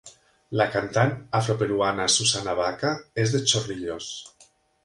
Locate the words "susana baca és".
2.15-3.37